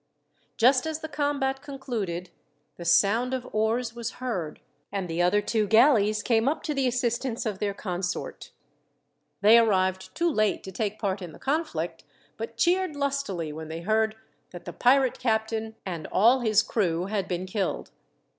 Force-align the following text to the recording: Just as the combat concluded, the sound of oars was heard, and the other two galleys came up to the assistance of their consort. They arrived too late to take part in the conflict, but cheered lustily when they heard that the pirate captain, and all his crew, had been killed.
Just 0.57 0.87
as 0.87 1.01
the 1.01 1.07
combat 1.07 1.61
concluded, 1.61 2.31
the 2.75 2.85
sound 2.85 3.35
of 3.35 3.47
oars 3.53 3.93
was 3.93 4.13
heard, 4.13 4.59
and 4.91 5.07
the 5.07 5.21
other 5.21 5.43
two 5.43 5.67
galleys 5.67 6.23
came 6.23 6.47
up 6.49 6.63
to 6.63 6.73
the 6.73 6.87
assistance 6.87 7.45
of 7.45 7.59
their 7.59 7.75
consort. 7.75 8.49
They 9.41 9.59
arrived 9.59 10.15
too 10.15 10.31
late 10.31 10.63
to 10.63 10.71
take 10.71 10.97
part 10.97 11.21
in 11.21 11.33
the 11.33 11.37
conflict, 11.37 12.03
but 12.35 12.57
cheered 12.57 12.95
lustily 12.95 13.53
when 13.53 13.67
they 13.67 13.81
heard 13.81 14.15
that 14.49 14.65
the 14.65 14.73
pirate 14.73 15.19
captain, 15.19 15.75
and 15.85 16.07
all 16.11 16.39
his 16.39 16.63
crew, 16.63 17.05
had 17.05 17.27
been 17.27 17.45
killed. 17.45 17.91